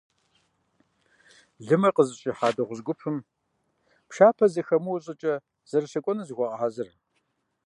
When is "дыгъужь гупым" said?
2.55-3.17